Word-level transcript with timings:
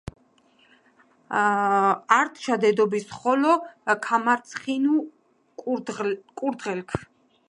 ართშა 2.19 2.55
დედიბის 2.63 3.05
ხოლო 3.17 3.53
ქამარცხინუ 4.05 4.95
კურდღელქ." 6.41 6.89